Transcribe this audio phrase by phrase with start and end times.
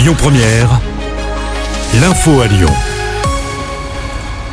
[0.00, 0.80] Lyon Première,
[2.00, 2.72] l'info à Lyon.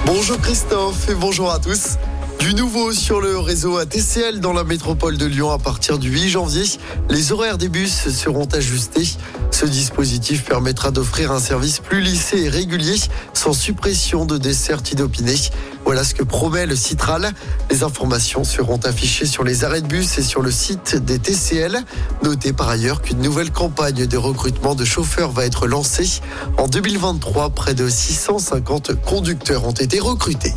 [0.05, 1.95] Bonjour Christophe et bonjour à tous.
[2.39, 6.27] Du nouveau sur le réseau ATCL dans la métropole de Lyon à partir du 8
[6.27, 6.65] janvier,
[7.09, 9.07] les horaires des bus seront ajustés.
[9.51, 12.97] Ce dispositif permettra d'offrir un service plus lissé et régulier
[13.33, 15.39] sans suppression de dessertes inopinées.
[15.87, 17.31] Voilà ce que promet le Citral.
[17.71, 21.79] Les informations seront affichées sur les arrêts de bus et sur le site des TCL.
[22.23, 26.19] Notez par ailleurs qu'une nouvelle campagne de recrutement de chauffeurs va être lancée.
[26.57, 30.53] En 2023, près de 650 conducteurs ont été recrutés.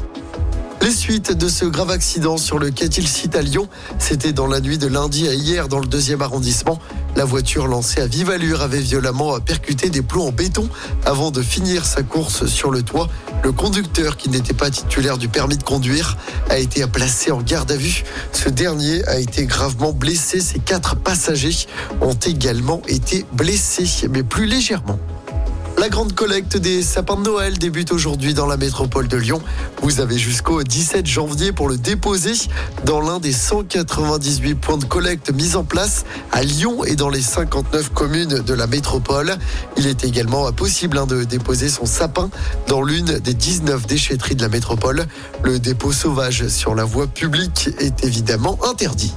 [0.82, 4.60] Les suites de ce grave accident sur le Catil site à Lyon, c'était dans la
[4.60, 6.78] nuit de lundi à hier dans le deuxième arrondissement.
[7.16, 10.70] La voiture lancée à vive allure avait violemment percuté des plombs en béton
[11.04, 13.08] avant de finir sa course sur le toit.
[13.44, 16.16] Le conducteur, qui n'était pas titulaire du permis de conduire,
[16.48, 18.02] a été placé en garde à vue.
[18.32, 20.40] Ce dernier a été gravement blessé.
[20.40, 21.66] Ses quatre passagers
[22.00, 24.98] ont également été blessés, mais plus légèrement.
[25.80, 29.40] La grande collecte des sapins de Noël débute aujourd'hui dans la métropole de Lyon.
[29.80, 32.34] Vous avez jusqu'au 17 janvier pour le déposer
[32.84, 37.22] dans l'un des 198 points de collecte mis en place à Lyon et dans les
[37.22, 39.38] 59 communes de la métropole.
[39.78, 42.28] Il est également possible hein, de déposer son sapin
[42.68, 45.06] dans l'une des 19 déchetteries de la métropole.
[45.42, 49.14] Le dépôt sauvage sur la voie publique est évidemment interdit.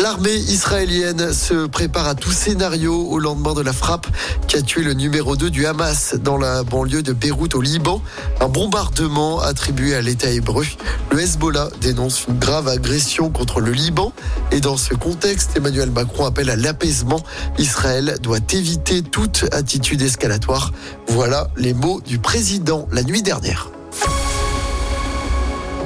[0.00, 4.06] L'armée israélienne se prépare à tout scénario au lendemain de la frappe
[4.48, 8.00] qui a tué le numéro 2 du Hamas dans la banlieue de Beyrouth au Liban.
[8.40, 10.64] Un bombardement attribué à l'État hébreu.
[11.12, 14.14] Le Hezbollah dénonce une grave agression contre le Liban.
[14.52, 17.20] Et dans ce contexte, Emmanuel Macron appelle à l'apaisement.
[17.58, 20.72] Israël doit éviter toute attitude escalatoire.
[21.08, 23.68] Voilà les mots du président la nuit dernière.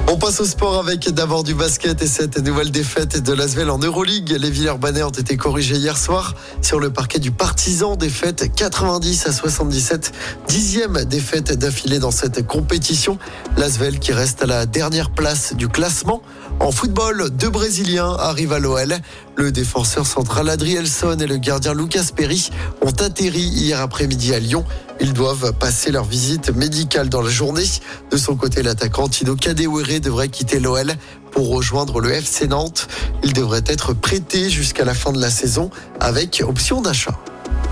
[0.07, 3.79] On passe au sport avec d'abord du basket et cette nouvelle défaite de l'Asvel en
[3.79, 4.37] Euroleague.
[4.39, 7.95] Les Villers-Banais ont été corrigés hier soir sur le parquet du Partisan.
[7.95, 10.11] Défaite 90 à 77.
[10.47, 13.17] Dixième défaite d'affilée dans cette compétition.
[13.57, 16.21] L'Asvel qui reste à la dernière place du classement.
[16.59, 18.95] En football, deux Brésiliens arrivent à l'OL.
[19.37, 22.49] Le défenseur central Adrielson et le gardien Lucas Perry
[22.81, 24.63] ont atterri hier après-midi à Lyon.
[25.01, 27.65] Ils doivent passer leur visite médicale dans la journée.
[28.11, 30.93] De son côté, l'attaquant Tino Kadewere devrait quitter l'OL
[31.31, 32.87] pour rejoindre le FC Nantes.
[33.23, 35.69] Il devrait être prêté jusqu'à la fin de la saison
[35.99, 37.19] avec option d'achat.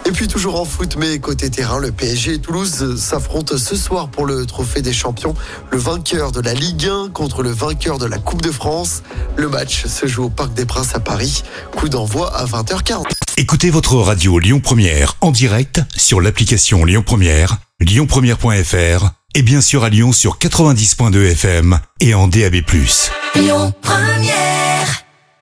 [0.06, 4.10] Et puis toujours en foot, mais côté terrain, le PSG et Toulouse s'affrontent ce soir
[4.10, 5.34] pour le trophée des champions.
[5.72, 9.04] Le vainqueur de la Ligue 1 contre le vainqueur de la Coupe de France.
[9.38, 11.44] Le match se joue au Parc des Princes à Paris.
[11.76, 13.06] Coup d'envoi à 20h40.
[13.38, 19.84] Écoutez votre radio Lyon Première en direct sur l'application Lyon Première, lyonpremière.fr et bien sûr
[19.84, 22.58] à Lyon sur 90.2 FM et en DAB+.
[23.36, 25.04] Lyon Première